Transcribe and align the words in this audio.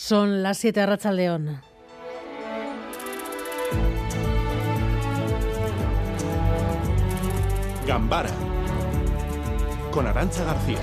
Son 0.00 0.44
las 0.44 0.58
7 0.58 0.86
de 0.86 1.12
León. 1.12 1.60
Gambara 7.84 8.30
con 9.90 10.06
Arancha 10.06 10.44
García. 10.44 10.78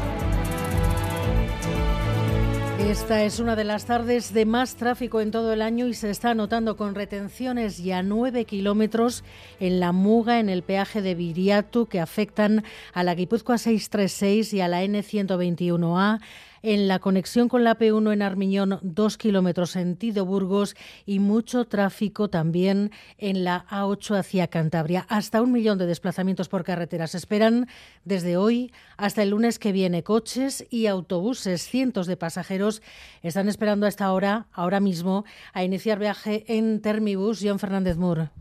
Esta 2.78 3.24
es 3.24 3.40
una 3.40 3.56
de 3.56 3.64
las 3.64 3.86
tardes 3.86 4.34
de 4.34 4.46
más 4.46 4.76
tráfico 4.76 5.22
en 5.22 5.32
todo 5.32 5.54
el 5.54 5.62
año 5.62 5.88
y 5.88 5.94
se 5.94 6.10
está 6.10 6.36
notando 6.36 6.76
con 6.76 6.94
retenciones 6.94 7.78
ya 7.78 8.04
9 8.04 8.44
kilómetros 8.44 9.24
en 9.62 9.80
la 9.80 9.94
Muga, 9.94 10.42
en 10.42 10.50
el 10.50 10.62
peaje 10.62 11.02
de 11.02 11.16
Viriatu, 11.16 11.88
que 11.88 12.02
afectan 12.02 12.66
a 12.94 13.04
la 13.04 13.16
Guipúzcoa 13.16 13.58
636 13.58 14.54
y 14.54 14.62
a 14.62 14.68
la 14.68 14.84
N121A 14.84 16.20
en 16.66 16.88
la 16.88 16.98
conexión 16.98 17.48
con 17.48 17.64
la 17.64 17.78
P1 17.78 18.12
en 18.12 18.24
Armiñón, 18.24 18.80
dos 18.82 19.18
kilómetros 19.18 19.70
sentido 19.70 20.26
Burgos 20.26 20.76
y 21.06 21.20
mucho 21.20 21.66
tráfico 21.66 22.28
también 22.28 22.92
en 23.20 23.44
la 23.44 23.68
A8 23.70 24.18
hacia 24.18 24.48
Cantabria. 24.48 25.06
Hasta 25.08 25.44
un 25.44 25.52
millón 25.52 25.78
de 25.78 25.86
desplazamientos 25.86 26.50
por 26.50 26.64
carretera 26.64 27.06
se 27.06 27.18
esperan 27.18 27.68
desde 28.04 28.36
hoy 28.36 28.74
hasta 28.98 29.22
el 29.22 29.30
lunes 29.30 29.60
que 29.60 29.72
viene. 29.72 30.02
Coches 30.02 30.66
y 30.72 30.88
autobuses, 30.88 31.70
cientos 31.70 32.08
de 32.08 32.18
pasajeros 32.18 32.82
están 33.22 33.48
esperando 33.48 33.86
a 33.86 33.90
esta 33.90 34.12
hora, 34.12 34.48
ahora 34.52 34.80
mismo, 34.80 35.24
a 35.54 35.64
iniciar 35.64 36.00
viaje 36.00 36.46
en 36.48 36.82
Termibus. 36.82 37.42
John 37.44 37.60
Fernández 37.60 37.98
Mur. 37.98 38.32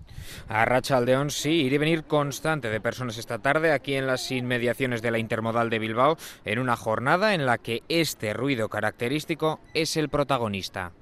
A 0.48 0.64
Racha 0.64 0.96
Aldeón 0.96 1.30
sí, 1.30 1.62
ir 1.62 1.72
y 1.72 1.78
venir 1.78 2.04
constante 2.04 2.70
de 2.70 2.80
personas 2.80 3.18
esta 3.18 3.38
tarde 3.38 3.72
aquí 3.72 3.94
en 3.94 4.06
las 4.06 4.30
inmediaciones 4.30 5.02
de 5.02 5.10
la 5.10 5.18
Intermodal 5.18 5.70
de 5.70 5.78
Bilbao, 5.78 6.16
en 6.44 6.58
una 6.58 6.76
jornada 6.76 7.34
en 7.34 7.46
la 7.46 7.58
que 7.58 7.82
este 7.88 8.32
ruido 8.32 8.68
característico 8.68 9.60
es 9.74 9.96
el 9.96 10.08
protagonista. 10.08 10.92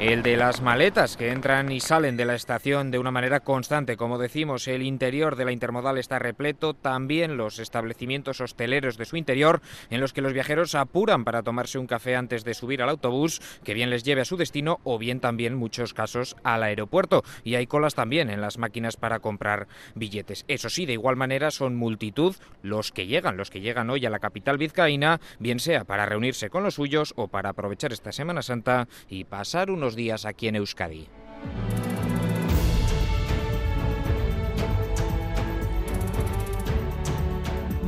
El 0.00 0.22
de 0.22 0.36
las 0.36 0.60
maletas 0.60 1.16
que 1.16 1.32
entran 1.32 1.72
y 1.72 1.80
salen 1.80 2.16
de 2.16 2.24
la 2.24 2.36
estación 2.36 2.92
de 2.92 3.00
una 3.00 3.10
manera 3.10 3.40
constante. 3.40 3.96
Como 3.96 4.16
decimos, 4.16 4.68
el 4.68 4.82
interior 4.82 5.34
de 5.34 5.44
la 5.44 5.50
intermodal 5.50 5.98
está 5.98 6.20
repleto, 6.20 6.72
también 6.72 7.36
los 7.36 7.58
establecimientos 7.58 8.40
hosteleros 8.40 8.96
de 8.96 9.06
su 9.06 9.16
interior, 9.16 9.60
en 9.90 10.00
los 10.00 10.12
que 10.12 10.22
los 10.22 10.32
viajeros 10.32 10.76
apuran 10.76 11.24
para 11.24 11.42
tomarse 11.42 11.80
un 11.80 11.88
café 11.88 12.14
antes 12.14 12.44
de 12.44 12.54
subir 12.54 12.80
al 12.80 12.90
autobús, 12.90 13.42
que 13.64 13.74
bien 13.74 13.90
les 13.90 14.04
lleve 14.04 14.20
a 14.20 14.24
su 14.24 14.36
destino 14.36 14.78
o 14.84 14.98
bien 14.98 15.18
también, 15.18 15.54
en 15.54 15.58
muchos 15.58 15.94
casos, 15.94 16.36
al 16.44 16.62
aeropuerto. 16.62 17.24
Y 17.42 17.56
hay 17.56 17.66
colas 17.66 17.96
también 17.96 18.30
en 18.30 18.40
las 18.40 18.56
máquinas 18.56 18.96
para 18.96 19.18
comprar 19.18 19.66
billetes. 19.96 20.44
Eso 20.46 20.70
sí, 20.70 20.86
de 20.86 20.92
igual 20.92 21.16
manera 21.16 21.50
son 21.50 21.74
multitud 21.74 22.36
los 22.62 22.92
que 22.92 23.08
llegan, 23.08 23.36
los 23.36 23.50
que 23.50 23.60
llegan 23.60 23.90
hoy 23.90 24.06
a 24.06 24.10
la 24.10 24.20
capital 24.20 24.58
vizcaína, 24.58 25.20
bien 25.40 25.58
sea 25.58 25.82
para 25.82 26.06
reunirse 26.06 26.50
con 26.50 26.62
los 26.62 26.74
suyos 26.74 27.14
o 27.16 27.26
para 27.26 27.48
aprovechar 27.48 27.92
esta 27.92 28.12
Semana 28.12 28.42
Santa 28.42 28.86
y 29.08 29.24
pasar 29.24 29.72
unos 29.72 29.87
días 29.94 30.24
aquí 30.24 30.48
en 30.48 30.56
Euskadi. 30.56 31.08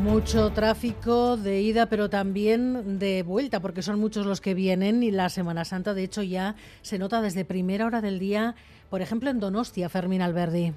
Mucho 0.03 0.51
tráfico 0.51 1.37
de 1.37 1.61
ida, 1.61 1.87
pero 1.87 2.09
también 2.11 2.99
de 2.99 3.23
vuelta, 3.23 3.61
porque 3.61 3.83
son 3.83 4.01
muchos 4.01 4.27
los 4.27 4.41
que 4.41 4.55
vienen 4.55 5.03
y 5.03 5.11
la 5.11 5.29
Semana 5.29 5.65
Santa, 5.65 5.95
de 5.95 6.03
hecho, 6.03 6.23
ya 6.23 6.57
se 6.83 6.99
nota 6.99 7.21
desde 7.21 7.45
primera 7.45 7.87
hora 7.87 8.01
del 8.01 8.19
día, 8.19 8.55
por 8.89 9.03
ejemplo, 9.03 9.31
en 9.31 9.41
Donostia, 9.41 9.89
Fermín 9.89 10.23
Alberdi. 10.23 10.73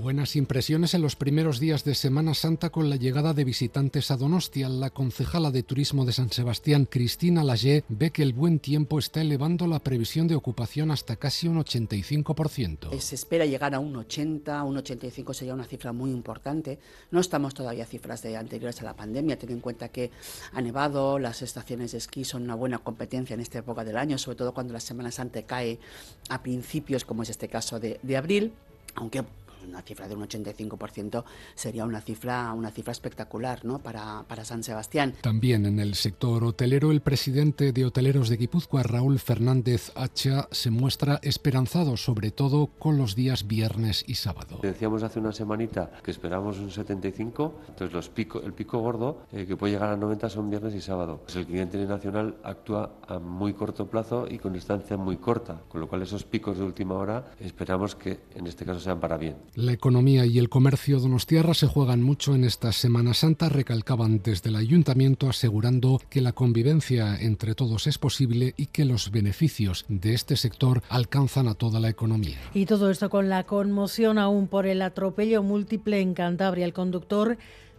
Buenas 0.00 0.36
impresiones 0.36 0.94
en 0.94 1.02
los 1.02 1.16
primeros 1.16 1.58
días 1.58 1.82
de 1.82 1.96
Semana 1.96 2.32
Santa 2.32 2.70
con 2.70 2.88
la 2.88 2.94
llegada 2.94 3.34
de 3.34 3.42
visitantes 3.42 4.12
a 4.12 4.16
Donostia. 4.16 4.68
La 4.68 4.90
concejala 4.90 5.50
de 5.50 5.64
Turismo 5.64 6.04
de 6.04 6.12
San 6.12 6.30
Sebastián, 6.30 6.86
Cristina 6.88 7.42
Lagé, 7.42 7.82
ve 7.88 8.12
que 8.12 8.22
el 8.22 8.32
buen 8.32 8.60
tiempo 8.60 9.00
está 9.00 9.22
elevando 9.22 9.66
la 9.66 9.80
previsión 9.80 10.28
de 10.28 10.36
ocupación 10.36 10.92
hasta 10.92 11.16
casi 11.16 11.48
un 11.48 11.58
85%. 11.58 12.96
Se 13.00 13.16
espera 13.16 13.44
llegar 13.44 13.74
a 13.74 13.80
un 13.80 13.96
80, 13.96 14.62
un 14.62 14.76
85 14.76 15.34
sería 15.34 15.52
una 15.52 15.64
cifra 15.64 15.92
muy 15.92 16.12
importante. 16.12 16.78
No 17.10 17.18
estamos 17.18 17.52
todavía 17.52 17.82
a 17.82 17.86
cifras 17.88 18.22
de 18.22 18.36
anteriores 18.36 18.80
a 18.80 18.84
la 18.84 18.94
pandemia, 18.94 19.36
ten 19.36 19.50
en 19.50 19.60
cuenta 19.60 19.88
que 19.88 20.12
ha 20.52 20.60
nevado, 20.60 21.18
las 21.18 21.42
estaciones 21.42 21.90
de 21.90 21.98
esquí 21.98 22.24
son 22.24 22.44
una 22.44 22.54
buena 22.54 22.78
competencia 22.78 23.34
en 23.34 23.40
esta 23.40 23.58
época 23.58 23.82
del 23.82 23.96
año, 23.96 24.16
sobre 24.16 24.36
todo 24.36 24.54
cuando 24.54 24.72
la 24.72 24.80
Semana 24.80 25.10
Santa 25.10 25.42
cae 25.42 25.80
a 26.28 26.40
principios, 26.40 27.04
como 27.04 27.24
es 27.24 27.30
este 27.30 27.48
caso 27.48 27.80
de, 27.80 27.98
de 28.04 28.16
abril, 28.16 28.52
aunque 28.94 29.24
una 29.68 29.82
cifra 29.82 30.08
de 30.08 30.14
un 30.14 30.26
85% 30.26 31.24
sería 31.54 31.84
una 31.84 32.00
cifra, 32.00 32.52
una 32.52 32.70
cifra 32.70 32.92
espectacular 32.92 33.64
¿no? 33.64 33.78
para, 33.78 34.24
para 34.28 34.44
San 34.44 34.62
Sebastián. 34.62 35.14
También 35.20 35.66
en 35.66 35.78
el 35.78 35.94
sector 35.94 36.44
hotelero, 36.44 36.90
el 36.90 37.00
presidente 37.00 37.72
de 37.72 37.84
Hoteleros 37.84 38.28
de 38.28 38.36
Guipúzcoa, 38.36 38.82
Raúl 38.82 39.18
Fernández 39.18 39.92
Hacha, 39.94 40.48
se 40.50 40.70
muestra 40.70 41.20
esperanzado, 41.22 41.96
sobre 41.96 42.30
todo 42.30 42.68
con 42.78 42.98
los 42.98 43.14
días 43.14 43.46
viernes 43.46 44.04
y 44.06 44.14
sábado. 44.14 44.58
Decíamos 44.62 45.02
hace 45.02 45.20
una 45.20 45.32
semanita 45.32 45.90
que 46.02 46.10
esperamos 46.10 46.58
un 46.58 46.70
75, 46.70 47.60
entonces 47.68 47.92
los 47.92 48.08
pico, 48.08 48.40
el 48.40 48.52
pico 48.52 48.78
gordo, 48.78 49.22
eh, 49.32 49.46
que 49.46 49.56
puede 49.56 49.74
llegar 49.74 49.90
a 49.90 49.96
90, 49.96 50.28
son 50.30 50.50
viernes 50.50 50.74
y 50.74 50.80
sábado. 50.80 51.20
Pues 51.24 51.36
el 51.36 51.46
cliente 51.46 51.78
nacional 51.86 52.36
actúa 52.42 52.92
a 53.06 53.18
muy 53.18 53.54
corto 53.54 53.86
plazo 53.86 54.26
y 54.28 54.38
con 54.38 54.52
distancia 54.52 54.96
muy 54.96 55.16
corta, 55.16 55.60
con 55.68 55.80
lo 55.80 55.88
cual 55.88 56.02
esos 56.02 56.24
picos 56.24 56.58
de 56.58 56.64
última 56.64 56.94
hora 56.94 57.32
esperamos 57.40 57.94
que 57.94 58.20
en 58.34 58.46
este 58.46 58.64
caso 58.64 58.80
sean 58.80 59.00
para 59.00 59.16
bien. 59.16 59.36
La 59.60 59.72
economía 59.72 60.24
y 60.24 60.38
el 60.38 60.48
comercio 60.48 61.00
donostiarra 61.00 61.52
se 61.52 61.66
juegan 61.66 62.00
mucho 62.00 62.32
en 62.36 62.44
esta 62.44 62.70
Semana 62.70 63.12
Santa, 63.12 63.48
recalcaban 63.48 64.22
desde 64.22 64.50
el 64.50 64.54
ayuntamiento 64.54 65.28
asegurando 65.28 66.00
que 66.08 66.20
la 66.20 66.30
convivencia 66.30 67.16
entre 67.20 67.56
todos 67.56 67.88
es 67.88 67.98
posible 67.98 68.54
y 68.56 68.66
que 68.66 68.84
los 68.84 69.10
beneficios 69.10 69.84
de 69.88 70.14
este 70.14 70.36
sector 70.36 70.84
alcanzan 70.88 71.48
a 71.48 71.54
toda 71.54 71.80
la 71.80 71.88
economía. 71.88 72.38
Y 72.54 72.66
todo 72.66 72.88
esto 72.88 73.10
con 73.10 73.28
la 73.28 73.42
conmoción 73.46 74.16
aún 74.18 74.46
por 74.46 74.64
el 74.64 74.80
atropello 74.80 75.42
múltiple 75.42 75.98
en 76.02 76.14
Cantabria. 76.14 76.64
El 76.64 76.72
conductor 76.72 77.36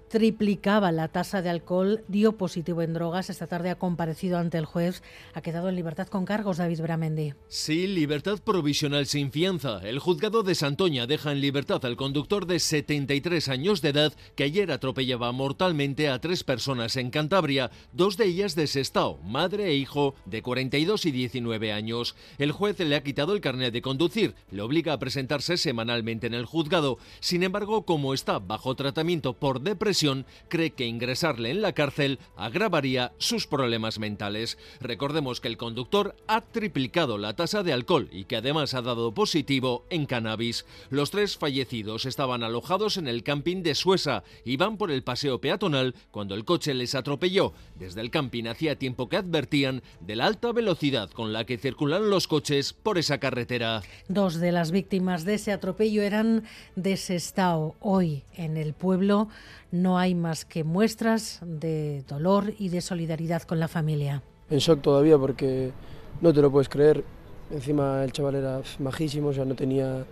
triplicaba 0.09 0.92
la 0.92 1.08
tasa 1.08 1.42
de 1.42 1.50
alcohol, 1.50 2.03
dio 2.08 2.34
positivo 2.34 2.81
en 2.81 2.94
drogas. 2.94 3.30
Esta 3.30 3.47
tarde 3.47 3.70
ha 3.70 3.75
comparecido 3.75 4.38
ante 4.38 4.58
el 4.58 4.66
juez. 4.66 5.03
Ha 5.34 5.42
quedado 5.42 5.70
en 5.70 5.75
libertad 5.75 6.08
con 6.08 6.25
cargos 6.25 6.58
David 6.58 6.81
Bramendi. 6.81 7.34
Sí, 7.47 7.88
libertad 7.88 8.40
provisional 8.44 9.06
sin 9.06 9.31
fianza. 9.31 9.80
El 9.84 10.00
juzgado 10.00 10.44
de 10.44 10.56
Santoña 10.56 11.06
deja 11.06 11.31
en 11.31 11.42
libertad 11.42 11.86
al 11.86 11.96
conductor 11.96 12.48
de 12.48 12.59
73 12.59 13.50
años 13.50 13.81
de 13.81 13.90
edad 13.90 14.14
que 14.36 14.44
ayer 14.44 14.72
atropellaba 14.72 15.31
mortalmente 15.31 16.09
a 16.09 16.19
tres 16.19 16.44
personas 16.44 16.96
en 16.96 17.12
Cantabria, 17.12 17.69
dos 17.94 18.18
de 18.18 18.25
ellas 18.25 18.56
de 18.56 18.66
Sestao, 18.68 19.19
madre 19.24 19.68
e 19.68 19.75
hijo 19.75 20.16
de 20.25 20.42
42 20.42 21.06
y 21.06 21.12
19 21.12 21.72
años. 21.72 22.16
El 22.40 22.52
juez 22.52 22.80
le 22.80 22.96
ha 22.96 23.03
quitado 23.03 23.34
el 23.34 23.42
carnet 23.42 23.72
de 23.72 23.84
conducir, 23.84 24.34
le 24.50 24.64
obliga 24.64 24.94
a 24.94 25.00
presentarse 25.00 25.58
semanalmente 25.58 26.25
en 26.25 26.34
el 26.34 26.46
juzgado. 26.46 26.98
Sin 27.19 27.44
embargo, 27.44 27.86
como 27.86 28.16
está 28.16 28.40
bajo 28.40 28.75
tratamiento 28.75 29.34
por 29.34 29.62
depresión, 29.62 29.99
cree 30.48 30.72
que 30.72 30.86
ingresarle 30.86 31.52
en 31.52 31.62
la 31.62 31.74
cárcel 31.74 32.20
agravaría 32.36 33.12
sus 33.18 33.48
problemas 33.48 34.00
mentales. 34.00 34.58
Recordemos 34.80 35.42
que 35.42 35.48
el 35.48 35.58
conductor 35.58 36.16
ha 36.28 36.42
triplicado 36.42 37.18
la 37.18 37.36
tasa 37.36 37.64
de 37.64 37.74
alcohol 37.74 38.08
y 38.12 38.26
que 38.26 38.38
además 38.38 38.74
ha 38.74 38.82
dado 38.82 39.14
positivo 39.14 39.86
en 39.90 40.06
cannabis. 40.06 40.66
Los 40.90 41.12
tres 41.12 41.38
fallecidos 41.38 42.06
estaban 42.06 42.44
alojados 42.44 42.98
en 42.98 43.08
el 43.08 43.24
camping 43.24 43.64
de 43.64 43.76
Suesa 43.76 44.24
y 44.46 44.58
van 44.58 44.78
por 44.78 44.92
el 44.92 45.04
paseo 45.04 45.42
peatonal 45.42 45.96
cuando 46.12 46.36
el 46.36 46.46
coche 46.46 46.74
les 46.74 46.96
atropelló. 46.96 47.54
Desde 47.76 48.02
el 48.02 48.12
camping 48.12 48.46
hacía 48.46 48.78
tiempo 48.78 49.10
que 49.10 49.18
advertían 49.18 49.81
de 50.00 50.16
la 50.16 50.26
alta 50.26 50.52
velocidad 50.52 51.10
con 51.12 51.34
la 51.34 51.46
que 51.46 51.58
circulan 51.58 52.10
los 52.10 52.28
coches 52.28 52.74
por 52.74 52.98
esa 52.98 53.20
carretera. 53.20 53.81
Dos 54.08 54.36
de 54.36 54.52
las 54.52 54.72
víctimas 54.72 55.26
de 55.26 55.36
ese 55.36 55.52
atropello 55.52 56.02
eran 56.02 56.44
de 56.76 56.98
Sestao. 56.98 57.76
Hoy 57.80 58.24
en 58.36 58.58
el 58.58 58.74
pueblo 58.74 59.30
no 59.72 59.88
hay 59.97 60.16
más 60.16 60.45
que 60.45 60.63
muestras 60.63 61.39
de 61.44 62.03
dolor 62.07 62.53
y 62.59 62.69
de 62.69 62.81
solidaridad 62.81 63.44
con 63.44 63.59
la 63.59 63.67
familia. 63.67 64.22
En 64.50 64.59
shock 64.59 64.81
todavía 64.81 65.17
porque 65.17 65.72
no 66.21 66.33
te 66.33 66.41
lo 66.41 66.51
puedes 66.51 66.69
creer. 66.69 67.03
Encima 67.51 68.03
el 68.03 68.12
chaval 68.12 68.36
era 68.36 68.62
majísimo, 68.77 69.30
o 69.30 69.33
sea, 69.33 69.44
no 69.44 69.56
tenía 69.56 70.06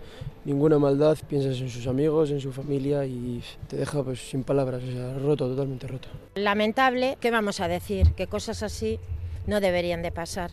ninguna 0.44 0.78
maldad. 0.78 1.16
Piensas 1.28 1.60
en 1.60 1.70
sus 1.70 1.86
amigos, 1.86 2.30
en 2.30 2.40
su 2.40 2.52
familia 2.52 3.04
y 3.04 3.42
te 3.68 3.76
deja 3.76 4.02
pues 4.02 4.20
sin 4.30 4.42
palabras, 4.42 4.82
o 4.82 4.90
sea, 4.90 5.14
roto, 5.18 5.48
totalmente 5.48 5.86
roto. 5.86 6.08
Lamentable, 6.34 7.16
¿qué 7.20 7.30
vamos 7.30 7.60
a 7.60 7.68
decir? 7.68 8.12
Que 8.14 8.26
cosas 8.26 8.64
así 8.64 8.98
no 9.46 9.60
deberían 9.60 10.02
de 10.02 10.10
pasar. 10.10 10.50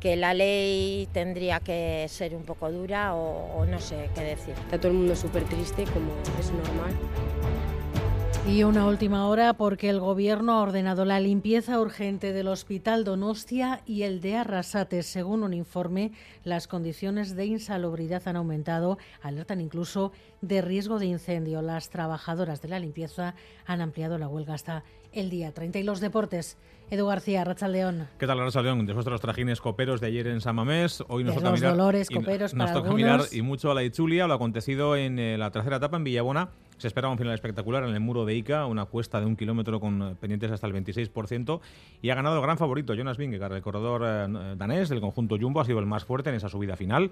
Que 0.00 0.16
la 0.16 0.34
ley 0.34 1.08
tendría 1.12 1.60
que 1.60 2.06
ser 2.08 2.34
un 2.34 2.42
poco 2.44 2.70
dura 2.70 3.14
o, 3.14 3.58
o 3.58 3.64
no 3.66 3.78
sé 3.80 4.10
qué 4.14 4.22
decir. 4.22 4.54
Está 4.64 4.78
todo 4.78 4.92
el 4.92 4.98
mundo 4.98 5.16
súper 5.16 5.44
triste, 5.44 5.84
como 5.84 6.10
es 6.38 6.50
normal. 6.52 6.92
Y 8.46 8.62
una 8.62 8.86
última 8.86 9.26
hora 9.26 9.54
porque 9.54 9.88
el 9.88 10.00
Gobierno 10.00 10.52
ha 10.52 10.62
ordenado 10.62 11.06
la 11.06 11.18
limpieza 11.18 11.80
urgente 11.80 12.34
del 12.34 12.46
Hospital 12.48 13.02
Donostia 13.02 13.80
y 13.86 14.02
el 14.02 14.20
de 14.20 14.36
Arrasate. 14.36 15.02
Según 15.02 15.42
un 15.42 15.54
informe, 15.54 16.12
las 16.44 16.68
condiciones 16.68 17.36
de 17.36 17.46
insalubridad 17.46 18.22
han 18.26 18.36
aumentado, 18.36 18.98
alertan 19.22 19.62
incluso 19.62 20.12
de 20.42 20.60
riesgo 20.60 20.98
de 20.98 21.06
incendio. 21.06 21.62
Las 21.62 21.88
trabajadoras 21.88 22.60
de 22.60 22.68
la 22.68 22.78
limpieza 22.78 23.34
han 23.66 23.80
ampliado 23.80 24.18
la 24.18 24.28
huelga 24.28 24.54
hasta 24.54 24.84
el 25.12 25.30
día 25.30 25.52
30. 25.52 25.78
Y 25.78 25.82
los 25.82 26.00
deportes. 26.00 26.58
Edu 26.90 27.06
García, 27.06 27.44
Rachaldeón. 27.44 28.08
¿Qué 28.18 28.26
tal, 28.26 28.38
Rachaldeón? 28.38 28.84
Después 28.84 29.06
de 29.06 29.10
los 29.10 29.20
trajines 29.22 29.60
coperos 29.60 30.02
de 30.02 30.08
ayer 30.08 30.26
en 30.26 30.42
San 30.42 30.54
Mamés, 30.54 31.02
hoy 31.08 31.24
nos 31.24 31.34
toca 31.34 31.52
mirar. 31.52 31.70
dolores 31.70 32.08
y 32.10 32.14
coperos 32.14 32.52
nos 32.52 32.66
para 32.66 32.78
toca 32.78 32.92
mirar 32.92 33.12
algunos. 33.12 33.32
y 33.32 33.40
mucho 33.40 33.70
a 33.70 33.74
la 33.74 33.82
Itzulia, 33.84 34.26
lo 34.26 34.34
acontecido 34.34 34.94
en 34.94 35.18
eh, 35.18 35.38
la 35.38 35.50
tercera 35.50 35.76
etapa 35.76 35.96
en 35.96 36.04
Villabona. 36.04 36.50
Se 36.78 36.88
esperaba 36.88 37.12
un 37.12 37.18
final 37.18 37.34
espectacular 37.34 37.84
en 37.84 37.94
el 37.94 38.00
muro 38.00 38.24
de 38.24 38.34
Ica, 38.34 38.66
una 38.66 38.84
cuesta 38.84 39.20
de 39.20 39.26
un 39.26 39.36
kilómetro 39.36 39.80
con 39.80 40.16
pendientes 40.20 40.50
hasta 40.50 40.66
el 40.66 40.74
26%. 40.74 41.60
Y 42.02 42.10
ha 42.10 42.14
ganado 42.14 42.36
el 42.36 42.42
gran 42.42 42.58
favorito, 42.58 42.94
Jonas 42.94 43.16
Vingegaard, 43.16 43.54
el 43.54 43.62
corredor 43.62 44.02
eh, 44.04 44.54
danés 44.56 44.88
del 44.88 45.00
conjunto 45.00 45.36
Jumbo, 45.40 45.60
ha 45.60 45.64
sido 45.64 45.78
el 45.78 45.86
más 45.86 46.04
fuerte 46.04 46.30
en 46.30 46.36
esa 46.36 46.48
subida 46.48 46.76
final. 46.76 47.10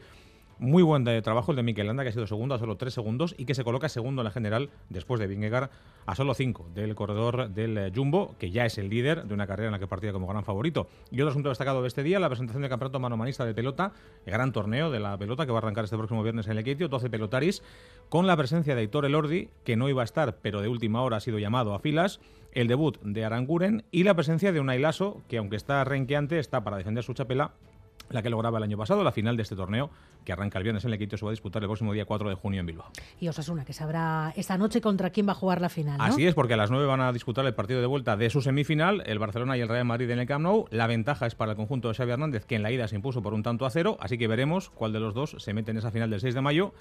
Muy 0.62 0.84
buen 0.84 1.02
de 1.02 1.20
trabajo 1.22 1.50
el 1.50 1.56
de 1.56 1.64
Mikel 1.64 1.90
que 1.92 2.08
ha 2.08 2.12
sido 2.12 2.28
segundo 2.28 2.54
a 2.54 2.58
solo 2.60 2.76
3 2.76 2.94
segundos 2.94 3.34
y 3.36 3.46
que 3.46 3.54
se 3.56 3.64
coloca 3.64 3.88
segundo 3.88 4.22
en 4.22 4.26
la 4.26 4.30
general 4.30 4.70
después 4.90 5.18
de 5.18 5.26
Vingegaard 5.26 5.70
a 6.06 6.14
solo 6.14 6.34
5 6.34 6.70
del 6.72 6.94
corredor 6.94 7.50
del 7.50 7.76
eh, 7.76 7.92
Jumbo, 7.92 8.36
que 8.38 8.52
ya 8.52 8.64
es 8.64 8.78
el 8.78 8.88
líder 8.88 9.24
de 9.24 9.34
una 9.34 9.48
carrera 9.48 9.66
en 9.66 9.72
la 9.72 9.80
que 9.80 9.88
partía 9.88 10.12
como 10.12 10.28
gran 10.28 10.44
favorito. 10.44 10.86
Y 11.10 11.20
otro 11.20 11.30
asunto 11.30 11.48
destacado 11.48 11.82
de 11.82 11.88
este 11.88 12.04
día, 12.04 12.20
la 12.20 12.28
presentación 12.28 12.62
del 12.62 12.70
campeonato 12.70 13.00
manomanista 13.00 13.44
de 13.44 13.54
pelota, 13.54 13.92
el 14.24 14.32
gran 14.32 14.52
torneo 14.52 14.92
de 14.92 15.00
la 15.00 15.18
pelota 15.18 15.46
que 15.46 15.50
va 15.50 15.58
a 15.58 15.62
arrancar 15.62 15.82
este 15.82 15.96
próximo 15.96 16.22
viernes 16.22 16.46
en 16.46 16.52
el 16.52 16.58
Equitio, 16.58 16.86
12 16.86 17.10
pelotaris, 17.10 17.64
con 18.08 18.28
la 18.28 18.36
presencia 18.36 18.76
de 18.76 18.82
Aitor 18.82 19.04
Elordi, 19.04 19.48
que 19.64 19.74
no 19.74 19.88
iba 19.88 20.02
a 20.02 20.04
estar, 20.04 20.36
pero 20.42 20.62
de 20.62 20.68
última 20.68 21.02
hora 21.02 21.16
ha 21.16 21.20
sido 21.20 21.40
llamado 21.40 21.74
a 21.74 21.80
filas, 21.80 22.20
el 22.52 22.68
debut 22.68 23.00
de 23.02 23.24
Aranguren 23.24 23.82
y 23.90 24.04
la 24.04 24.14
presencia 24.14 24.52
de 24.52 24.60
Unai 24.60 24.78
Lasso, 24.78 25.22
que 25.26 25.38
aunque 25.38 25.56
está 25.56 25.82
renqueante, 25.82 26.38
está 26.38 26.62
para 26.62 26.76
defender 26.76 27.02
su 27.02 27.14
chapela 27.14 27.50
la 28.10 28.22
que 28.22 28.30
lograba 28.30 28.58
el 28.58 28.64
año 28.64 28.76
pasado, 28.76 29.02
la 29.04 29.12
final 29.12 29.36
de 29.36 29.42
este 29.42 29.56
torneo, 29.56 29.90
que 30.24 30.32
arranca 30.32 30.58
el 30.58 30.64
viernes 30.64 30.84
en 30.84 30.90
el 30.90 30.94
Equitio, 30.94 31.18
se 31.18 31.24
va 31.24 31.30
a 31.30 31.32
disputar 31.32 31.62
el 31.62 31.68
próximo 31.68 31.92
día 31.92 32.04
4 32.04 32.28
de 32.28 32.34
junio 32.34 32.60
en 32.60 32.66
Bilbao. 32.66 32.90
Y 33.20 33.28
Osasuna, 33.28 33.64
que 33.64 33.72
sabrá 33.72 34.32
esta 34.36 34.58
noche 34.58 34.80
contra 34.80 35.10
quién 35.10 35.26
va 35.26 35.32
a 35.32 35.34
jugar 35.34 35.60
la 35.60 35.68
final. 35.68 35.98
¿no? 35.98 36.04
Así 36.04 36.26
es, 36.26 36.34
porque 36.34 36.54
a 36.54 36.56
las 36.56 36.70
9 36.70 36.86
van 36.86 37.00
a 37.00 37.12
disputar 37.12 37.44
el 37.46 37.54
partido 37.54 37.80
de 37.80 37.86
vuelta 37.86 38.16
de 38.16 38.30
su 38.30 38.40
semifinal, 38.40 39.02
el 39.06 39.18
Barcelona 39.18 39.56
y 39.56 39.60
el 39.60 39.68
Real 39.68 39.84
Madrid 39.84 40.10
en 40.10 40.18
el 40.18 40.26
Camp 40.26 40.44
Nou. 40.44 40.66
La 40.70 40.86
ventaja 40.86 41.26
es 41.26 41.34
para 41.34 41.52
el 41.52 41.56
conjunto 41.56 41.88
de 41.88 41.94
Xavi 41.94 42.12
Hernández, 42.12 42.44
que 42.44 42.56
en 42.56 42.62
la 42.62 42.70
ida 42.70 42.88
se 42.88 42.96
impuso 42.96 43.22
por 43.22 43.34
un 43.34 43.42
tanto 43.42 43.66
a 43.66 43.70
cero, 43.70 43.96
así 44.00 44.18
que 44.18 44.28
veremos 44.28 44.70
cuál 44.70 44.92
de 44.92 45.00
los 45.00 45.14
dos 45.14 45.36
se 45.38 45.52
mete 45.52 45.70
en 45.70 45.78
esa 45.78 45.90
final 45.90 46.10
del 46.10 46.20
6 46.20 46.34
de 46.34 46.40
mayo, 46.40 46.72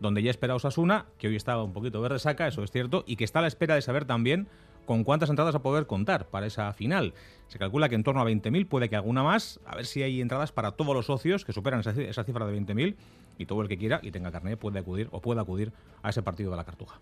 donde 0.00 0.22
ya 0.22 0.30
espera 0.30 0.54
Osasuna, 0.54 1.06
que 1.18 1.28
hoy 1.28 1.36
estaba 1.36 1.62
un 1.62 1.72
poquito 1.72 2.00
verde 2.00 2.18
saca, 2.18 2.46
eso 2.46 2.62
es 2.62 2.70
cierto, 2.70 3.04
y 3.06 3.16
que 3.16 3.24
está 3.24 3.40
a 3.40 3.42
la 3.42 3.48
espera 3.48 3.74
de 3.74 3.82
saber 3.82 4.04
también 4.04 4.48
con 4.88 5.04
cuántas 5.04 5.28
entradas 5.28 5.54
a 5.54 5.58
poder 5.60 5.86
contar 5.86 6.28
para 6.28 6.46
esa 6.46 6.72
final. 6.72 7.12
Se 7.48 7.58
calcula 7.58 7.90
que 7.90 7.94
en 7.94 8.02
torno 8.02 8.22
a 8.22 8.24
20.000, 8.24 8.66
puede 8.66 8.88
que 8.88 8.96
alguna 8.96 9.22
más, 9.22 9.60
a 9.66 9.76
ver 9.76 9.84
si 9.84 10.02
hay 10.02 10.22
entradas 10.22 10.50
para 10.50 10.72
todos 10.72 10.94
los 10.94 11.04
socios 11.04 11.44
que 11.44 11.52
superan 11.52 11.80
esa, 11.80 11.90
esa 11.90 12.24
cifra 12.24 12.46
de 12.46 12.58
20.000 12.58 12.96
y 13.36 13.44
todo 13.44 13.60
el 13.60 13.68
que 13.68 13.76
quiera 13.76 14.00
y 14.02 14.12
tenga 14.12 14.32
carnet 14.32 14.58
puede 14.58 14.78
acudir 14.78 15.08
o 15.10 15.20
puede 15.20 15.42
acudir 15.42 15.74
a 16.02 16.08
ese 16.08 16.22
partido 16.22 16.50
de 16.50 16.56
la 16.56 16.64
Cartuja. 16.64 16.98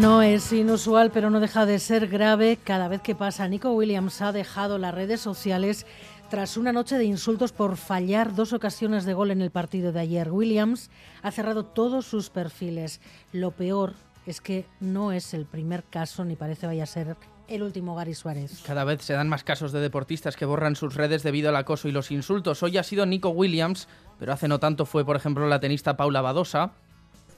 No 0.00 0.22
es 0.22 0.50
inusual, 0.54 1.10
pero 1.10 1.28
no 1.28 1.40
deja 1.40 1.66
de 1.66 1.78
ser 1.78 2.08
grave 2.08 2.58
cada 2.64 2.88
vez 2.88 3.02
que 3.02 3.14
pasa. 3.14 3.46
Nico 3.46 3.72
Williams 3.72 4.22
ha 4.22 4.32
dejado 4.32 4.78
las 4.78 4.94
redes 4.94 5.20
sociales 5.20 5.84
tras 6.30 6.56
una 6.56 6.72
noche 6.72 6.96
de 6.96 7.04
insultos 7.04 7.52
por 7.52 7.76
fallar 7.76 8.34
dos 8.34 8.54
ocasiones 8.54 9.04
de 9.04 9.12
gol 9.12 9.30
en 9.30 9.42
el 9.42 9.50
partido 9.50 9.92
de 9.92 10.00
ayer. 10.00 10.32
Williams 10.32 10.88
ha 11.20 11.30
cerrado 11.30 11.66
todos 11.66 12.06
sus 12.06 12.30
perfiles. 12.30 13.02
Lo 13.34 13.50
peor 13.50 13.92
es 14.24 14.40
que 14.40 14.64
no 14.80 15.12
es 15.12 15.34
el 15.34 15.44
primer 15.44 15.84
caso 15.84 16.24
ni 16.24 16.34
parece 16.34 16.66
vaya 16.66 16.84
a 16.84 16.86
ser 16.86 17.18
el 17.46 17.62
último 17.62 17.94
Gary 17.94 18.14
Suárez. 18.14 18.62
Cada 18.64 18.84
vez 18.84 19.02
se 19.02 19.12
dan 19.12 19.28
más 19.28 19.44
casos 19.44 19.70
de 19.70 19.80
deportistas 19.80 20.34
que 20.34 20.46
borran 20.46 20.76
sus 20.76 20.94
redes 20.94 21.22
debido 21.22 21.50
al 21.50 21.56
acoso 21.56 21.88
y 21.88 21.92
los 21.92 22.10
insultos. 22.10 22.62
Hoy 22.62 22.78
ha 22.78 22.84
sido 22.84 23.04
Nico 23.04 23.28
Williams, 23.28 23.86
pero 24.18 24.32
hace 24.32 24.48
no 24.48 24.60
tanto 24.60 24.86
fue, 24.86 25.04
por 25.04 25.16
ejemplo, 25.16 25.46
la 25.46 25.60
tenista 25.60 25.98
Paula 25.98 26.22
Badosa. 26.22 26.72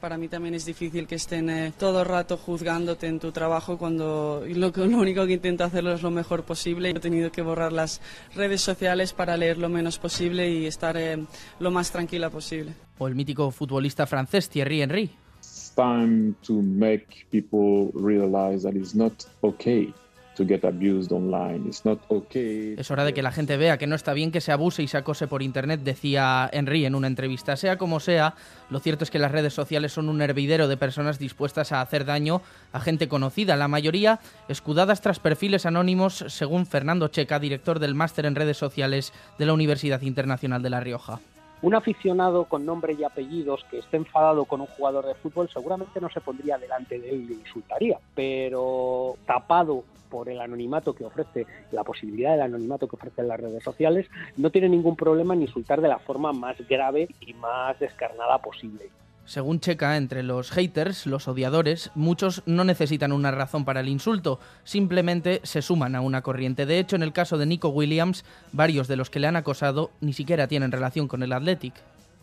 Para 0.02 0.18
mí 0.18 0.26
también 0.26 0.54
es 0.54 0.66
difícil 0.66 1.06
que 1.06 1.14
estén 1.14 1.48
eh, 1.48 1.72
todo 1.78 2.00
el 2.00 2.06
rato 2.06 2.36
juzgándote 2.36 3.06
en 3.06 3.20
tu 3.20 3.30
trabajo 3.30 3.78
cuando 3.78 4.42
lo, 4.44 4.70
lo 4.74 4.98
único 4.98 5.24
que 5.26 5.34
intento 5.34 5.62
hacerlo 5.62 5.92
es 5.92 6.02
lo 6.02 6.10
mejor 6.10 6.42
posible. 6.42 6.90
He 6.90 6.94
tenido 6.98 7.30
que 7.30 7.40
borrar 7.40 7.72
las 7.72 8.00
redes 8.34 8.62
sociales 8.62 9.12
para 9.12 9.36
leer 9.36 9.58
lo 9.58 9.68
menos 9.68 10.00
posible 10.00 10.50
y 10.50 10.66
estar 10.66 10.96
eh, 10.96 11.24
lo 11.60 11.70
más 11.70 11.92
tranquila 11.92 12.30
posible. 12.30 12.72
O 12.98 13.06
el 13.06 13.14
mítico 13.14 13.52
futbolista 13.52 14.04
francés 14.08 14.48
Thierry 14.48 14.82
Henry. 14.82 15.10
It's 15.38 15.72
time 15.76 16.34
to 16.48 16.54
make 16.60 17.28
people 17.30 17.92
realize 17.94 18.64
that 18.64 18.74
it's 18.74 18.96
not 18.96 19.12
okay 19.40 19.94
to 20.36 20.46
get 20.46 20.64
abused 20.64 21.12
online. 21.12 21.66
It's 21.66 21.84
not 21.84 22.00
okay. 22.08 22.74
Es 22.78 22.90
hora 22.90 23.04
de 23.04 23.12
que 23.12 23.22
la 23.22 23.32
gente 23.32 23.56
vea 23.56 23.78
que 23.78 23.86
no 23.86 23.94
está 23.94 24.12
bien 24.12 24.30
que 24.30 24.40
se 24.40 24.52
abuse 24.52 24.82
y 24.82 24.88
se 24.88 24.96
acose 24.96 25.26
por 25.26 25.42
internet, 25.42 25.80
decía 25.82 26.48
Henry 26.52 26.84
en 26.86 26.94
una 26.94 27.06
entrevista. 27.06 27.56
Sea 27.56 27.78
como 27.78 28.00
sea, 28.00 28.34
lo 28.70 28.80
cierto 28.80 29.04
es 29.04 29.10
que 29.10 29.18
las 29.18 29.32
redes 29.32 29.54
sociales 29.54 29.92
son 29.92 30.08
un 30.08 30.22
hervidero 30.22 30.68
de 30.68 30.76
personas 30.76 31.18
dispuestas 31.18 31.72
a 31.72 31.80
hacer 31.80 32.04
daño 32.04 32.42
a 32.72 32.80
gente 32.80 33.08
conocida, 33.08 33.56
la 33.56 33.68
mayoría 33.68 34.20
escudadas 34.48 35.00
tras 35.00 35.20
perfiles 35.20 35.66
anónimos, 35.66 36.24
según 36.28 36.66
Fernando 36.66 37.08
Checa, 37.08 37.38
director 37.38 37.78
del 37.78 37.94
máster 37.94 38.26
en 38.26 38.34
redes 38.34 38.56
sociales 38.56 39.12
de 39.38 39.46
la 39.46 39.52
Universidad 39.52 40.02
Internacional 40.02 40.62
de 40.62 40.70
La 40.70 40.80
Rioja. 40.80 41.20
Un 41.62 41.76
aficionado 41.76 42.46
con 42.46 42.66
nombre 42.66 42.94
y 42.98 43.04
apellidos 43.04 43.64
que 43.70 43.78
esté 43.78 43.96
enfadado 43.96 44.46
con 44.46 44.60
un 44.60 44.66
jugador 44.66 45.06
de 45.06 45.14
fútbol 45.14 45.48
seguramente 45.48 46.00
no 46.00 46.10
se 46.10 46.20
pondría 46.20 46.58
delante 46.58 46.98
de 46.98 47.10
él 47.10 47.22
y 47.22 47.26
le 47.26 47.34
insultaría, 47.34 48.00
pero 48.16 49.14
tapado 49.26 49.84
por 50.10 50.28
el 50.28 50.40
anonimato 50.40 50.92
que 50.92 51.04
ofrece, 51.04 51.46
la 51.70 51.84
posibilidad 51.84 52.32
del 52.32 52.42
anonimato 52.42 52.88
que 52.88 52.96
ofrecen 52.96 53.28
las 53.28 53.40
redes 53.40 53.62
sociales, 53.62 54.08
no 54.36 54.50
tiene 54.50 54.68
ningún 54.68 54.96
problema 54.96 55.34
en 55.34 55.42
insultar 55.42 55.80
de 55.80 55.88
la 55.88 56.00
forma 56.00 56.32
más 56.32 56.56
grave 56.68 57.08
y 57.20 57.32
más 57.32 57.78
descarnada 57.78 58.38
posible. 58.38 58.90
Según 59.32 59.60
Checa, 59.60 59.96
entre 59.96 60.22
los 60.22 60.50
haters, 60.50 61.06
los 61.06 61.26
odiadores, 61.26 61.90
muchos 61.94 62.42
no 62.44 62.64
necesitan 62.64 63.12
una 63.12 63.30
razón 63.30 63.64
para 63.64 63.80
el 63.80 63.88
insulto, 63.88 64.38
simplemente 64.62 65.40
se 65.42 65.62
suman 65.62 65.94
a 65.94 66.02
una 66.02 66.20
corriente. 66.20 66.66
De 66.66 66.78
hecho, 66.78 66.96
en 66.96 67.02
el 67.02 67.14
caso 67.14 67.38
de 67.38 67.46
Nico 67.46 67.70
Williams, 67.70 68.26
varios 68.52 68.88
de 68.88 68.96
los 68.96 69.08
que 69.08 69.20
le 69.20 69.28
han 69.28 69.36
acosado 69.36 69.90
ni 70.02 70.12
siquiera 70.12 70.48
tienen 70.48 70.70
relación 70.70 71.08
con 71.08 71.22
el 71.22 71.32
Athletic. 71.32 71.72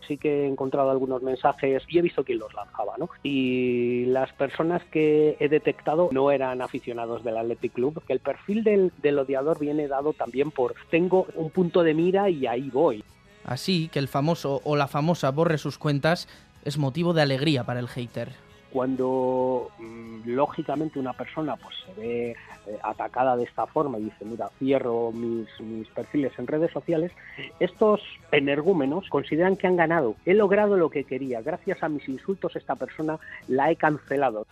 sí 0.06 0.18
que 0.18 0.44
he 0.44 0.46
encontrado 0.46 0.88
algunos 0.88 1.20
mensajes 1.20 1.82
y 1.88 1.98
he 1.98 2.02
visto 2.02 2.22
quién 2.22 2.38
los 2.38 2.54
lanzaba, 2.54 2.94
¿no? 2.96 3.10
Y 3.24 4.04
las 4.04 4.32
personas 4.34 4.80
que 4.92 5.36
he 5.40 5.48
detectado 5.48 6.10
no 6.12 6.30
eran 6.30 6.62
aficionados 6.62 7.24
del 7.24 7.38
Athletic 7.38 7.72
Club, 7.72 8.04
que 8.06 8.12
el 8.12 8.20
perfil 8.20 8.62
del, 8.62 8.92
del 9.02 9.18
odiador 9.18 9.58
viene 9.58 9.88
dado 9.88 10.12
también 10.12 10.52
por 10.52 10.76
tengo 10.90 11.26
un 11.34 11.50
punto 11.50 11.82
de 11.82 11.92
mira 11.92 12.30
y 12.30 12.46
ahí 12.46 12.70
voy. 12.70 13.02
Así 13.44 13.88
que 13.88 13.98
el 13.98 14.08
famoso 14.08 14.60
o 14.64 14.76
la 14.76 14.86
famosa 14.86 15.30
borre 15.30 15.58
sus 15.58 15.78
cuentas 15.78 16.28
es 16.64 16.78
motivo 16.78 17.12
de 17.12 17.22
alegría 17.22 17.64
para 17.64 17.80
el 17.80 17.88
hater. 17.88 18.32
Cuando 18.72 19.70
mm, 19.78 20.20
lógicamente 20.26 20.98
una 20.98 21.12
persona 21.12 21.56
pues 21.56 21.74
se 21.84 22.00
ve 22.00 22.30
eh, 22.30 22.78
atacada 22.82 23.36
de 23.36 23.44
esta 23.44 23.66
forma 23.66 23.98
y 23.98 24.04
dice, 24.04 24.24
mira, 24.24 24.50
cierro 24.58 25.10
mis, 25.10 25.48
mis 25.60 25.88
perfiles 25.88 26.32
en 26.38 26.46
redes 26.46 26.70
sociales, 26.70 27.10
estos 27.58 28.00
energúmenos 28.30 29.08
consideran 29.08 29.56
que 29.56 29.66
han 29.66 29.76
ganado. 29.76 30.14
He 30.24 30.34
logrado 30.34 30.76
lo 30.76 30.90
que 30.90 31.04
quería. 31.04 31.42
Gracias 31.42 31.82
a 31.82 31.88
mis 31.88 32.08
insultos 32.08 32.54
esta 32.54 32.76
persona 32.76 33.18
la 33.48 33.70
he 33.70 33.76
cancelado. 33.76 34.46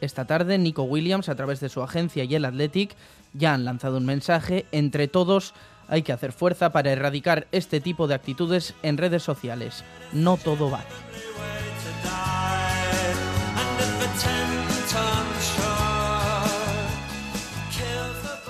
Esta 0.00 0.26
tarde, 0.26 0.58
Nico 0.58 0.82
Williams, 0.82 1.28
a 1.28 1.34
través 1.34 1.60
de 1.60 1.70
su 1.70 1.82
agencia 1.82 2.24
y 2.24 2.34
el 2.34 2.44
Athletic, 2.44 2.94
ya 3.32 3.54
han 3.54 3.64
lanzado 3.64 3.96
un 3.96 4.06
mensaje. 4.06 4.66
Entre 4.70 5.08
todos, 5.08 5.54
hay 5.88 6.02
que 6.02 6.12
hacer 6.12 6.32
fuerza 6.32 6.70
para 6.70 6.92
erradicar 6.92 7.46
este 7.50 7.80
tipo 7.80 8.06
de 8.06 8.14
actitudes 8.14 8.74
en 8.82 8.98
redes 8.98 9.22
sociales. 9.22 9.84
No 10.12 10.36
todo 10.36 10.70
vale. 10.70 10.84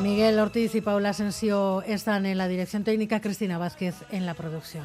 Miguel 0.03 0.39
Ortiz 0.39 0.75
y 0.75 0.81
Paula 0.81 1.11
Asensio 1.11 1.83
están 1.83 2.27
en 2.27 2.39
la 2.39 2.49
dirección 2.49 2.85
técnica, 2.85 3.21
Cristina 3.21 3.59
Vázquez 3.59 3.97
en 4.11 4.25
la 4.25 4.35
producción. 4.35 4.85